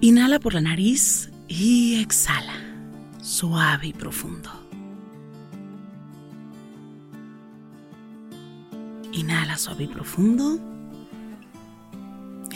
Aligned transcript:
Inhala 0.00 0.38
por 0.38 0.52
la 0.52 0.60
nariz 0.60 1.30
y 1.48 2.00
exhala, 2.00 2.54
suave 3.22 3.88
y 3.88 3.92
profundo. 3.94 4.50
Inhala 9.12 9.56
suave 9.56 9.84
y 9.84 9.86
profundo. 9.86 10.58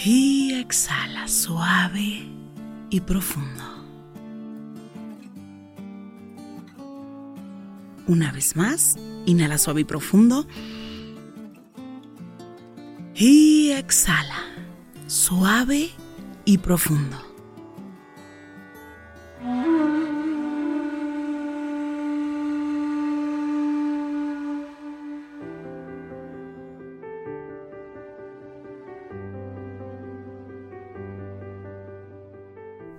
Y 0.05 0.53
exhala 0.53 1.27
suave 1.29 2.29
y 2.91 3.01
profundo. 3.01 3.65
Una 8.07 8.33
vez 8.33 8.57
más, 8.57 8.99
inhala 9.25 9.57
suave 9.57 9.81
y 9.81 9.85
profundo. 9.85 10.47
Y 13.15 13.71
exhala 13.71 14.43
suave 15.07 15.91
y 16.45 16.59
profundo. 16.59 17.30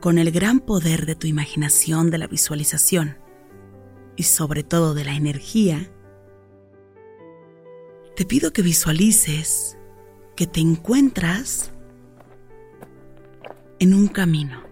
Con 0.01 0.17
el 0.17 0.31
gran 0.31 0.59
poder 0.59 1.05
de 1.05 1.13
tu 1.13 1.27
imaginación, 1.27 2.09
de 2.09 2.17
la 2.17 2.25
visualización 2.25 3.19
y 4.15 4.23
sobre 4.23 4.63
todo 4.63 4.95
de 4.95 5.05
la 5.05 5.13
energía, 5.13 5.91
te 8.15 8.25
pido 8.25 8.51
que 8.51 8.63
visualices 8.63 9.77
que 10.35 10.47
te 10.47 10.59
encuentras 10.59 11.71
en 13.77 13.93
un 13.93 14.07
camino. 14.07 14.63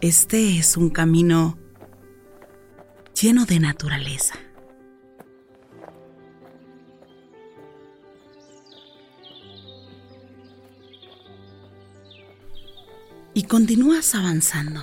Este 0.00 0.56
es 0.58 0.78
un 0.78 0.88
camino 0.88 1.58
lleno 3.20 3.44
de 3.44 3.60
naturaleza. 3.60 4.34
Y 13.34 13.44
continúas 13.44 14.14
avanzando. 14.14 14.82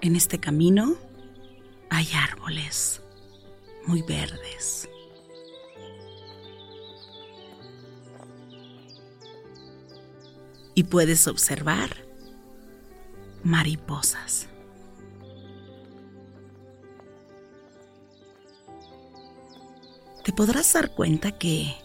En 0.00 0.16
este 0.16 0.38
camino 0.40 0.96
hay 1.88 2.08
árboles 2.12 3.00
muy 3.86 4.02
verdes. 4.02 4.88
Y 10.74 10.84
puedes 10.84 11.28
observar 11.28 11.90
mariposas. 13.44 14.48
Te 20.24 20.32
podrás 20.32 20.72
dar 20.72 20.90
cuenta 20.90 21.32
que 21.32 21.76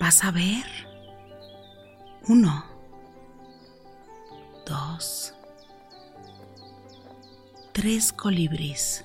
vas 0.00 0.24
a 0.24 0.32
ver 0.32 0.64
uno, 2.26 2.73
tres 7.72 8.12
colibríes. 8.12 9.04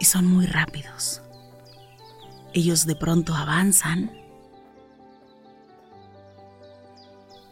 Y 0.00 0.04
son 0.04 0.26
muy 0.26 0.46
rápidos. 0.46 1.22
Ellos 2.52 2.86
de 2.86 2.96
pronto 2.96 3.34
avanzan 3.34 4.10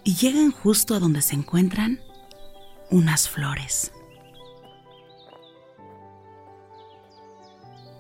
y 0.05 0.15
llegan 0.15 0.53
justo 0.53 0.95
a 0.95 1.01
donde 1.01 1.23
se 1.23 1.35
encuentran 1.35 2.01
unas 2.91 3.29
flores. 3.29 3.93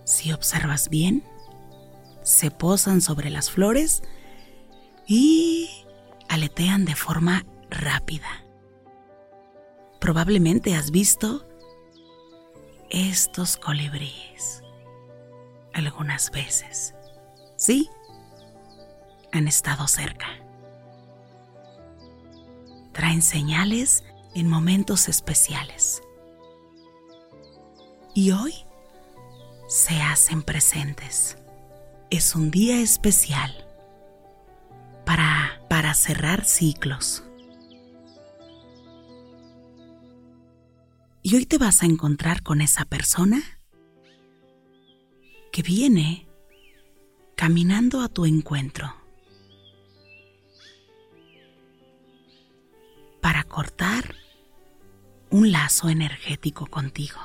Si 0.04 0.32
observas 0.32 0.88
bien, 0.88 1.24
se 2.22 2.50
posan 2.50 3.00
sobre 3.00 3.30
las 3.30 3.50
flores 3.50 4.02
y 5.06 5.55
aletean 6.36 6.84
de 6.84 6.94
forma 6.94 7.46
rápida. 7.70 8.44
Probablemente 9.98 10.74
has 10.74 10.90
visto 10.90 11.48
estos 12.90 13.56
colibríes 13.56 14.62
algunas 15.72 16.30
veces. 16.30 16.94
Sí, 17.56 17.88
han 19.32 19.48
estado 19.48 19.88
cerca. 19.88 20.26
Traen 22.92 23.22
señales 23.22 24.04
en 24.34 24.50
momentos 24.50 25.08
especiales. 25.08 26.02
Y 28.14 28.32
hoy 28.32 28.52
se 29.68 30.02
hacen 30.02 30.42
presentes. 30.42 31.38
Es 32.10 32.34
un 32.34 32.50
día 32.50 32.78
especial 32.82 33.65
cerrar 35.96 36.44
ciclos. 36.44 37.24
Y 41.22 41.34
hoy 41.34 41.46
te 41.46 41.58
vas 41.58 41.82
a 41.82 41.86
encontrar 41.86 42.42
con 42.42 42.60
esa 42.60 42.84
persona 42.84 43.42
que 45.50 45.62
viene 45.62 46.28
caminando 47.34 48.00
a 48.00 48.08
tu 48.08 48.26
encuentro 48.26 48.94
para 53.20 53.42
cortar 53.42 54.14
un 55.30 55.50
lazo 55.50 55.88
energético 55.88 56.66
contigo. 56.66 57.18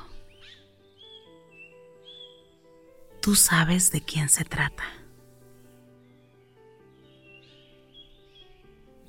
Tú 3.20 3.36
sabes 3.36 3.92
de 3.92 4.00
quién 4.00 4.28
se 4.28 4.44
trata. 4.44 5.01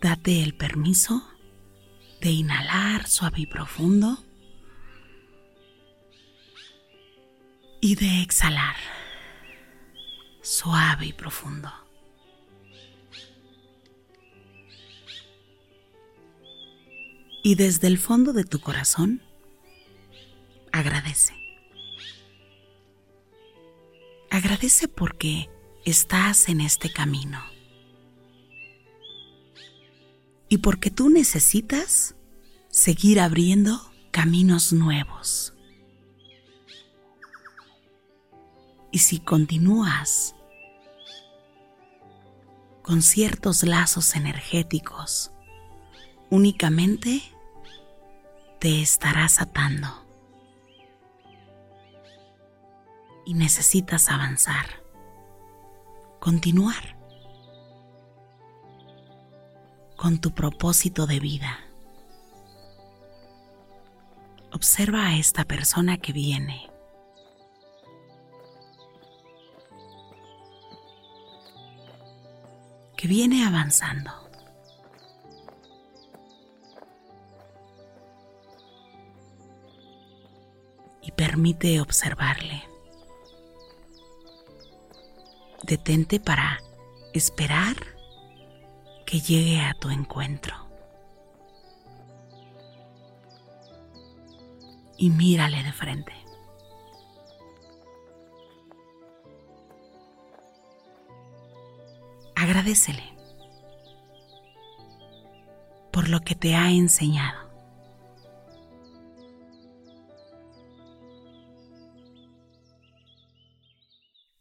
Date 0.03 0.44
el 0.44 0.53
permiso 0.53 1.25
de 2.19 2.30
inhalar 2.30 3.08
suave 3.08 3.40
y 3.40 3.46
profundo 3.46 4.22
y 7.80 7.96
de 7.96 8.22
exhalar 8.22 8.75
suave 10.41 11.06
y 11.06 11.14
profundo. 11.14 11.72
Y 17.41 17.56
desde 17.56 17.88
el 17.88 17.97
fondo 17.97 18.34
de 18.34 18.44
tu 18.44 18.59
corazón, 18.59 19.22
agradece. 20.73 21.34
Agradece 24.29 24.90
porque 24.90 25.49
estás 25.85 26.49
en 26.49 26.59
este 26.59 26.91
camino. 26.91 27.53
Y 30.53 30.59
porque 30.59 30.91
tú 30.91 31.09
necesitas 31.09 32.14
seguir 32.70 33.20
abriendo 33.20 33.91
caminos 34.11 34.72
nuevos. 34.72 35.55
Y 38.91 39.00
si 39.00 39.17
continúas 39.17 40.35
con 42.84 43.02
ciertos 43.02 43.64
lazos 43.64 44.16
energéticos, 44.16 45.32
únicamente 46.29 47.23
te 48.59 48.84
estarás 48.84 49.41
atando. 49.41 50.06
Y 53.26 53.34
necesitas 53.34 54.08
avanzar, 54.08 54.84
continuar 56.20 57.03
con 60.03 60.20
tu 60.20 60.32
propósito 60.32 61.08
de 61.08 61.22
vida. 61.22 61.61
Observa 64.52 65.08
a 65.08 65.16
esta 65.16 65.46
persona 65.46 65.97
que 65.97 66.11
viene. 66.11 66.70
Que 72.97 73.08
viene 73.08 73.46
avanzando. 73.46 74.11
Y 81.02 81.14
permite 81.14 81.79
observarle. 81.79 82.61
Detente 85.64 86.20
para 86.20 86.59
esperar 87.14 87.78
que 89.05 89.20
llegue 89.20 89.59
a 89.61 89.73
tu 89.73 89.90
encuentro. 89.90 90.55
Y 94.97 95.09
mírale 95.09 95.64
de 95.64 95.72
frente. 95.72 96.14
Agradecele 102.35 103.14
por 105.91 106.09
lo 106.09 106.20
que 106.22 106.35
te 106.35 106.56
ha 106.56 106.72
enseñado. 106.72 107.49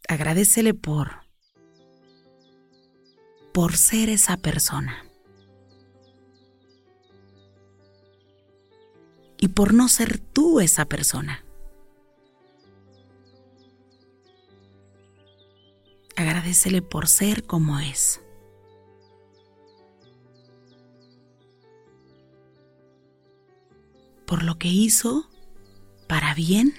Agradecele 0.09 0.75
por 0.75 1.22
por 3.53 3.77
ser 3.77 4.09
esa 4.09 4.39
persona. 4.39 5.05
Y 9.39 9.49
por 9.49 9.75
no 9.75 9.89
ser 9.89 10.19
tú 10.19 10.61
esa 10.61 10.87
persona. 10.87 11.45
Agradecele 16.17 16.81
por 16.81 17.09
ser 17.09 17.45
como 17.45 17.79
es. 17.81 18.21
Por 24.27 24.45
lo 24.45 24.59
que 24.59 24.69
hizo 24.69 25.29
para 26.07 26.35
bien. 26.35 26.73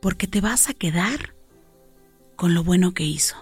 Porque 0.00 0.26
te 0.28 0.40
vas 0.40 0.68
a 0.68 0.74
quedar 0.74 1.37
con 2.38 2.54
lo 2.54 2.62
bueno 2.62 2.94
que 2.94 3.02
hizo, 3.02 3.34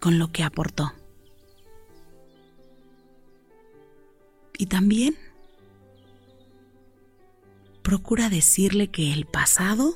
con 0.00 0.18
lo 0.18 0.32
que 0.32 0.42
aportó. 0.42 0.92
Y 4.58 4.66
también 4.66 5.16
procura 7.82 8.28
decirle 8.30 8.88
que 8.88 9.12
el 9.12 9.26
pasado 9.26 9.94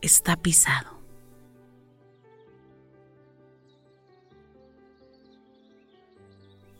está 0.00 0.36
pisado. 0.38 0.98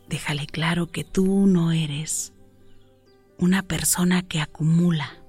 Déjale 0.09 0.47
claro 0.47 0.87
que 0.87 1.03
tú 1.03 1.45
no 1.45 1.71
eres 1.71 2.33
una 3.37 3.61
persona 3.61 4.23
que 4.23 4.41
acumula 4.41 5.21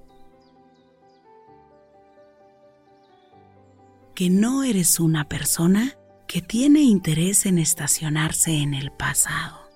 que 4.17 4.31
no 4.31 4.63
eres 4.63 4.99
una 4.99 5.29
persona 5.29 5.95
que 6.27 6.41
tiene 6.41 6.81
interés 6.81 7.45
en 7.45 7.59
estacionarse 7.59 8.63
en 8.63 8.73
el 8.73 8.91
pasado, 8.91 9.69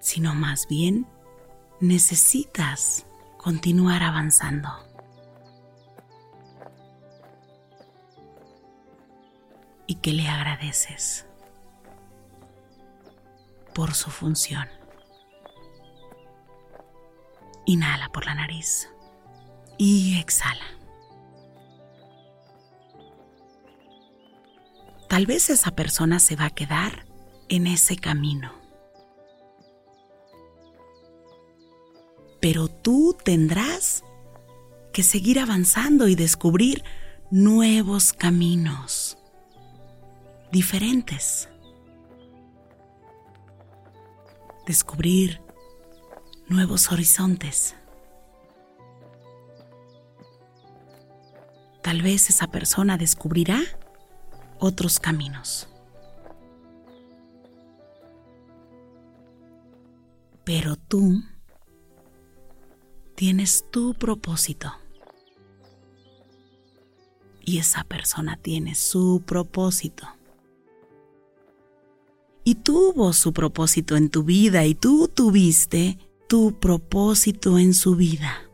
sino 0.00 0.34
más 0.34 0.66
bien 0.66 1.06
necesitas 1.78 3.06
continuar 3.36 4.02
avanzando. 4.02 4.70
Y 9.86 9.96
que 9.96 10.14
le 10.14 10.26
agradeces 10.26 11.26
por 13.74 13.92
su 13.92 14.08
función. 14.08 14.70
Inhala 17.66 18.08
por 18.08 18.24
la 18.24 18.34
nariz 18.34 18.88
y 19.78 20.18
exhala. 20.18 20.64
Tal 25.08 25.26
vez 25.26 25.50
esa 25.50 25.70
persona 25.70 26.18
se 26.18 26.36
va 26.36 26.46
a 26.46 26.50
quedar 26.50 27.06
en 27.48 27.66
ese 27.66 27.96
camino. 27.96 28.52
Pero 32.40 32.68
tú 32.68 33.16
tendrás 33.24 34.04
que 34.92 35.02
seguir 35.02 35.38
avanzando 35.38 36.08
y 36.08 36.14
descubrir 36.14 36.84
nuevos 37.30 38.12
caminos 38.12 39.18
diferentes. 40.50 41.48
Descubrir 44.66 45.40
nuevos 46.48 46.90
horizontes. 46.90 47.76
Tal 51.86 52.02
vez 52.02 52.30
esa 52.30 52.48
persona 52.48 52.98
descubrirá 52.98 53.60
otros 54.58 54.98
caminos. 54.98 55.68
Pero 60.42 60.74
tú 60.74 61.22
tienes 63.14 63.64
tu 63.70 63.94
propósito. 63.94 64.72
Y 67.44 67.58
esa 67.58 67.84
persona 67.84 68.36
tiene 68.36 68.74
su 68.74 69.22
propósito. 69.24 70.08
Y 72.42 72.56
tuvo 72.56 73.12
su 73.12 73.32
propósito 73.32 73.96
en 73.96 74.10
tu 74.10 74.24
vida 74.24 74.66
y 74.66 74.74
tú 74.74 75.06
tuviste 75.06 75.98
tu 76.28 76.58
propósito 76.58 77.60
en 77.60 77.74
su 77.74 77.94
vida 77.94 78.45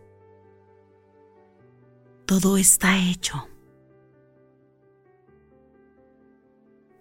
todo 2.41 2.57
está 2.57 2.97
hecho. 2.97 3.47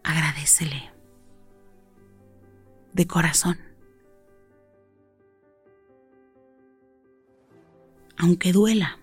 Agradecele 0.03 0.91
de 2.91 3.07
corazón. 3.07 3.57
Aunque 8.17 8.51
duela. 8.51 8.99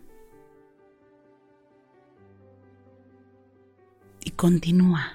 Y 4.23 4.33
continúa. 4.33 5.15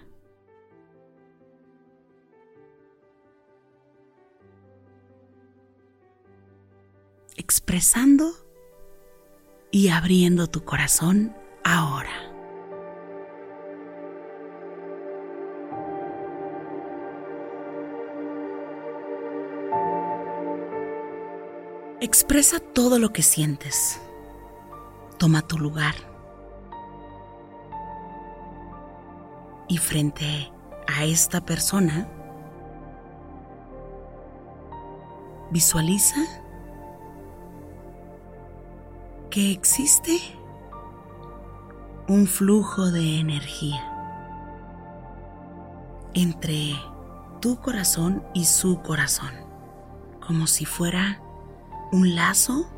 expresando 7.35 8.43
y 9.73 9.89
abriendo 9.89 10.45
tu 10.45 10.63
corazón 10.63 11.35
ahora. 11.63 12.11
Expresa 21.99 22.59
todo 22.59 22.99
lo 22.99 23.11
que 23.11 23.23
sientes. 23.23 23.99
Toma 25.17 25.41
tu 25.41 25.57
lugar. 25.57 25.95
Y 29.67 29.79
frente 29.79 30.51
a 30.85 31.05
esta 31.05 31.43
persona, 31.43 32.07
visualiza 35.49 36.42
que 39.33 39.51
existe 39.51 40.21
un 42.07 42.27
flujo 42.27 42.91
de 42.91 43.19
energía 43.19 43.83
entre 46.13 46.75
tu 47.41 47.59
corazón 47.59 48.23
y 48.35 48.45
su 48.45 48.83
corazón, 48.83 49.33
como 50.23 50.45
si 50.45 50.65
fuera 50.65 51.19
un 51.91 52.13
lazo 52.13 52.69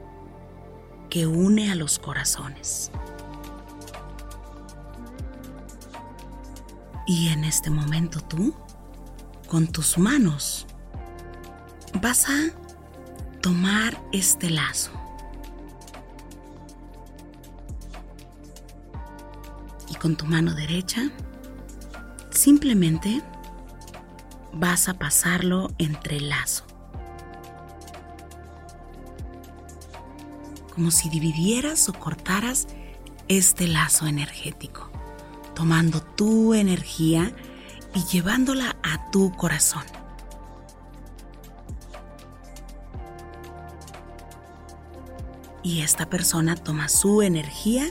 que 1.09 1.27
une 1.27 1.73
a 1.73 1.75
los 1.75 1.99
corazones. 1.99 2.89
Y 7.05 7.27
en 7.33 7.43
este 7.43 7.69
momento 7.69 8.21
tú, 8.21 8.55
con 9.49 9.67
tus 9.67 9.97
manos, 9.97 10.67
vas 12.01 12.29
a 12.29 12.37
tomar 13.41 14.01
este 14.13 14.49
lazo 14.49 15.04
con 19.99 20.15
tu 20.15 20.25
mano 20.25 20.53
derecha, 20.53 21.09
simplemente 22.29 23.21
vas 24.53 24.87
a 24.89 24.93
pasarlo 24.95 25.69
entre 25.77 26.17
el 26.17 26.29
lazo. 26.29 26.65
Como 30.73 30.91
si 30.91 31.09
dividieras 31.09 31.87
o 31.89 31.93
cortaras 31.93 32.67
este 33.27 33.67
lazo 33.67 34.07
energético, 34.07 34.89
tomando 35.55 36.01
tu 36.01 36.53
energía 36.53 37.33
y 37.93 38.03
llevándola 38.05 38.75
a 38.83 39.09
tu 39.11 39.31
corazón. 39.31 39.83
Y 45.63 45.81
esta 45.81 46.07
persona 46.07 46.55
toma 46.55 46.89
su 46.89 47.23
energía 47.23 47.87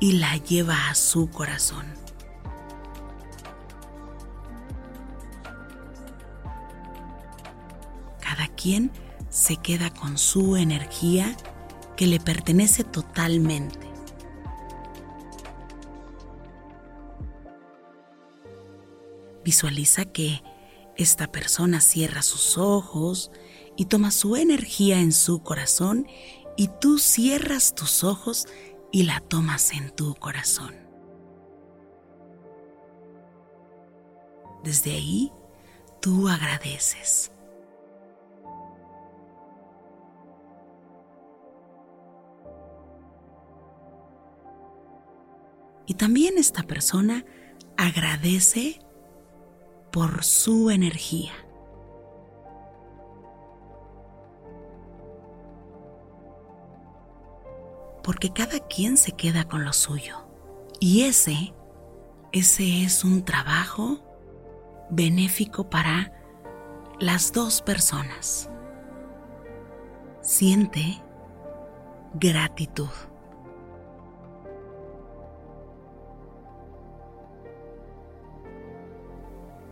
y 0.00 0.12
la 0.12 0.36
lleva 0.36 0.88
a 0.88 0.94
su 0.94 1.30
corazón. 1.30 1.86
Cada 8.20 8.48
quien 8.48 8.90
se 9.30 9.56
queda 9.56 9.90
con 9.90 10.18
su 10.18 10.56
energía 10.56 11.36
que 11.96 12.06
le 12.06 12.20
pertenece 12.20 12.84
totalmente. 12.84 13.86
Visualiza 19.44 20.04
que 20.06 20.42
esta 20.96 21.30
persona 21.30 21.80
cierra 21.80 22.22
sus 22.22 22.58
ojos 22.58 23.30
y 23.76 23.86
toma 23.86 24.10
su 24.10 24.36
energía 24.36 25.00
en 25.00 25.12
su 25.12 25.42
corazón 25.42 26.06
y 26.56 26.68
tú 26.80 26.98
cierras 26.98 27.74
tus 27.74 28.02
ojos 28.02 28.48
y 28.96 29.02
la 29.02 29.20
tomas 29.20 29.74
en 29.74 29.90
tu 29.90 30.14
corazón. 30.14 30.74
Desde 34.64 34.92
ahí, 34.92 35.30
tú 36.00 36.28
agradeces. 36.28 37.30
Y 45.84 45.92
también 45.92 46.38
esta 46.38 46.62
persona 46.62 47.26
agradece 47.76 48.80
por 49.92 50.24
su 50.24 50.70
energía. 50.70 51.45
Porque 58.06 58.32
cada 58.32 58.60
quien 58.60 58.96
se 58.96 59.12
queda 59.12 59.44
con 59.44 59.64
lo 59.64 59.74
suyo. 59.74 60.26
Y 60.80 61.02
ese, 61.02 61.52
ese 62.32 62.84
es 62.84 63.04
un 63.04 63.24
trabajo 63.24 63.98
benéfico 64.88 65.68
para 65.68 66.12
las 66.98 67.32
dos 67.32 67.60
personas. 67.60 68.48
Siente 70.22 71.02
gratitud. 72.14 72.88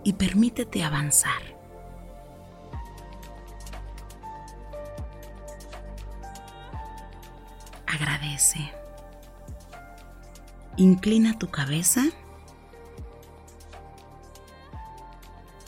y 0.04 0.12
permítete 0.12 0.84
avanzar. 0.84 1.53
Inclina 10.76 11.38
tu 11.38 11.50
cabeza 11.50 12.04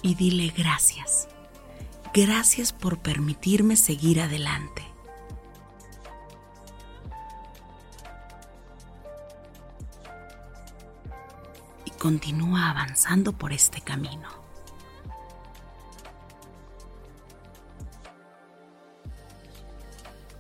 y 0.03 0.15
dile 0.15 0.53
gracias. 0.57 1.29
Gracias 2.13 2.73
por 2.73 2.99
permitirme 2.99 3.77
seguir 3.77 4.21
adelante. 4.21 4.87
continúa 12.07 12.71
avanzando 12.71 13.33
por 13.33 13.53
este 13.53 13.81
camino. 13.81 14.29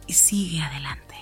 Y 0.07 0.13
sigue 0.13 0.63
adelante. 0.63 1.16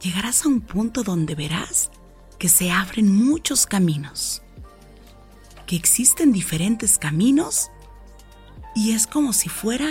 Llegarás 0.00 0.44
a 0.44 0.48
un 0.48 0.60
punto 0.60 1.02
donde 1.02 1.34
verás 1.34 1.90
que 2.38 2.48
se 2.48 2.70
abren 2.70 3.12
muchos 3.12 3.66
caminos, 3.66 4.42
que 5.66 5.74
existen 5.74 6.32
diferentes 6.32 6.98
caminos 6.98 7.70
y 8.76 8.92
es 8.92 9.08
como 9.08 9.32
si 9.32 9.48
fuera 9.48 9.88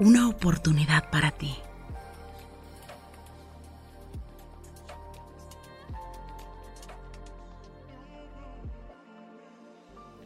una 0.00 0.28
oportunidad 0.28 1.10
para 1.10 1.30
ti. 1.30 1.54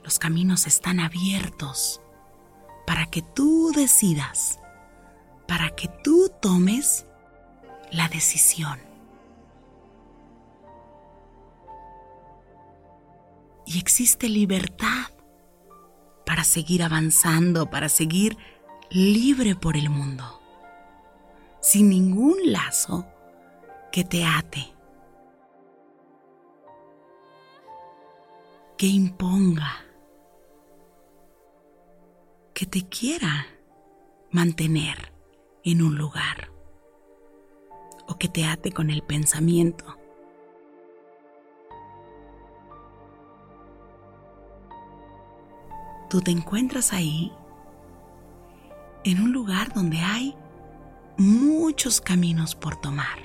Los 0.02 0.18
caminos 0.18 0.66
están 0.66 0.98
abiertos 0.98 2.00
para 2.86 3.04
que 3.06 3.20
tú 3.20 3.70
decidas, 3.74 4.58
para 5.46 5.70
que 5.76 5.88
tú 6.02 6.30
tomes 6.40 7.04
la 7.90 8.08
decisión. 8.08 8.93
Y 13.74 13.78
existe 13.78 14.28
libertad 14.28 15.10
para 16.24 16.44
seguir 16.44 16.84
avanzando, 16.84 17.70
para 17.70 17.88
seguir 17.88 18.38
libre 18.88 19.56
por 19.56 19.76
el 19.76 19.90
mundo, 19.90 20.40
sin 21.60 21.88
ningún 21.88 22.36
lazo 22.52 23.04
que 23.90 24.04
te 24.04 24.24
ate, 24.24 24.72
que 28.78 28.86
imponga, 28.86 29.84
que 32.54 32.66
te 32.66 32.88
quiera 32.88 33.48
mantener 34.30 35.12
en 35.64 35.82
un 35.82 35.98
lugar 35.98 36.52
o 38.06 38.18
que 38.18 38.28
te 38.28 38.44
ate 38.44 38.70
con 38.70 38.90
el 38.90 39.02
pensamiento. 39.02 39.98
Tú 46.14 46.20
te 46.20 46.30
encuentras 46.30 46.92
ahí 46.92 47.32
en 49.02 49.20
un 49.20 49.32
lugar 49.32 49.74
donde 49.74 49.98
hay 49.98 50.36
muchos 51.18 52.00
caminos 52.00 52.54
por 52.54 52.76
tomar. 52.76 53.18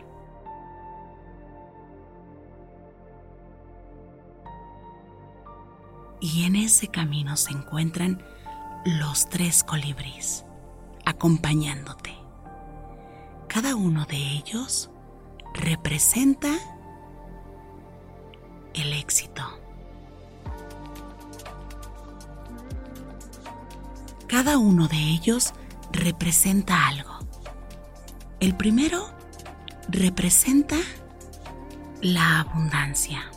Y 6.19 6.46
en 6.46 6.55
ese 6.55 6.88
camino 6.88 7.38
se 7.38 7.51
encuentran 7.51 8.24
los 8.86 9.29
tres 9.29 9.63
colibríes 9.63 10.46
acompañándote. 11.05 12.15
Cada 13.48 13.75
uno 13.75 14.08
de 14.08 14.17
ellos 14.17 14.89
representa 15.53 16.50
Cada 24.50 24.58
uno 24.58 24.88
de 24.88 24.98
ellos 24.98 25.53
representa 25.91 26.88
algo. 26.88 27.20
El 28.39 28.56
primero 28.56 29.12
representa 29.89 30.75
la 32.01 32.39
abundancia. 32.39 33.29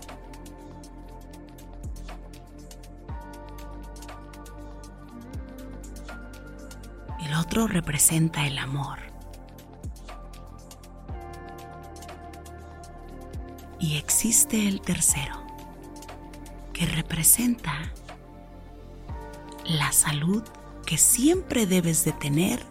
El 7.21 7.35
otro 7.35 7.67
representa 7.67 8.47
el 8.47 8.57
amor. 8.57 8.99
Y 13.79 13.99
existe 13.99 14.67
el 14.67 14.81
tercero, 14.81 15.45
que 16.73 16.87
representa 16.87 17.75
la 19.67 19.93
salud 19.93 20.43
que 20.93 20.99
siempre 20.99 21.65
debes 21.65 22.05
de 22.05 22.13
tener 22.13 22.63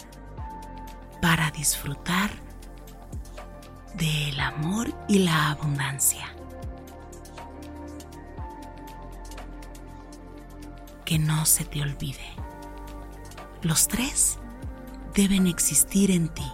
para 1.24 1.50
disfrutar 1.50 2.30
del 3.96 4.40
amor 4.40 4.94
y 5.08 5.18
la 5.18 5.50
abundancia. 5.50 6.28
Que 11.04 11.18
no 11.18 11.48
se 11.48 11.66
te 11.66 11.82
olvide. 11.82 12.36
Los 13.64 13.88
tres 13.88 14.38
deben 15.16 15.48
existir 15.48 16.12
en 16.12 16.30
ti. 16.30 16.46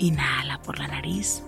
Inhala 0.00 0.60
por 0.60 0.78
la 0.78 0.88
nariz 0.88 1.42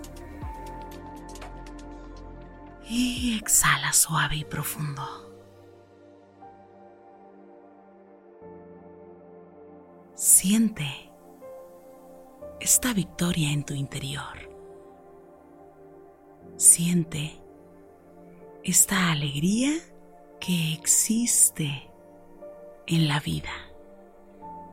y 2.97 3.37
exhala 3.37 3.91
suave 3.91 4.37
y 4.37 4.45
profundo. 4.45 5.03
Siente 10.13 11.11
esta 12.61 12.93
victoria 12.93 13.51
en 13.51 13.65
tu 13.65 13.73
interior. 13.73 14.49
Siente 16.55 17.41
esta 18.63 19.11
alegría 19.11 19.73
que 20.39 20.73
existe 20.73 21.91
en 22.87 23.09
la 23.09 23.19
vida 23.19 23.51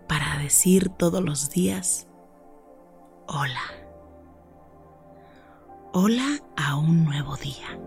para 0.07 0.39
decir 0.39 0.91
todos 0.91 1.25
los 1.25 1.51
días, 1.51 2.07
hola. 3.27 3.63
Hola 5.93 6.41
a 6.57 6.77
un 6.77 7.05
nuevo 7.05 7.37
día. 7.37 7.79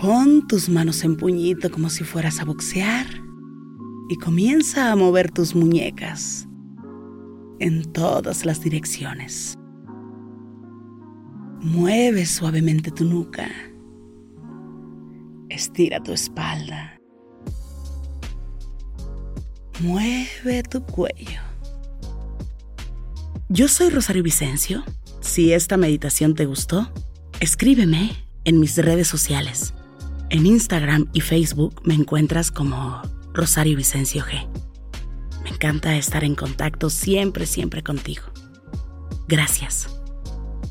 Pon 0.00 0.46
tus 0.46 0.68
manos 0.68 1.04
en 1.04 1.16
puñito 1.16 1.70
como 1.70 1.88
si 1.88 2.04
fueras 2.04 2.40
a 2.40 2.44
boxear 2.44 3.06
y 4.10 4.16
comienza 4.16 4.92
a 4.92 4.96
mover 4.96 5.30
tus 5.30 5.54
muñecas 5.54 6.46
en 7.60 7.82
todas 7.92 8.44
las 8.44 8.60
direcciones. 8.60 9.54
Mueve 11.60 12.26
suavemente 12.26 12.90
tu 12.90 13.04
nuca. 13.04 13.48
Estira 15.48 16.02
tu 16.02 16.12
espalda. 16.12 17.00
Mueve 19.80 20.62
tu 20.70 20.82
cuello. 20.82 21.40
Yo 23.48 23.66
soy 23.68 23.88
Rosario 23.88 24.22
Vicencio. 24.22 24.84
Si 25.20 25.54
esta 25.54 25.78
meditación 25.78 26.34
te 26.34 26.44
gustó, 26.44 26.90
escríbeme 27.40 28.12
en 28.44 28.60
mis 28.60 28.76
redes 28.76 29.08
sociales. 29.08 29.72
En 30.28 30.44
Instagram 30.44 31.08
y 31.12 31.20
Facebook 31.20 31.80
me 31.84 31.94
encuentras 31.94 32.50
como 32.50 33.00
Rosario 33.32 33.76
Vicencio 33.76 34.24
G. 34.24 34.48
Me 35.44 35.50
encanta 35.50 35.96
estar 35.96 36.24
en 36.24 36.34
contacto 36.34 36.90
siempre, 36.90 37.46
siempre 37.46 37.82
contigo. 37.82 38.24
Gracias. 39.28 39.88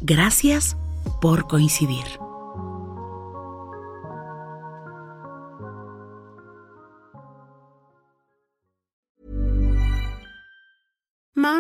Gracias 0.02 0.76
por 1.22 1.48
coincidir. 1.48 2.04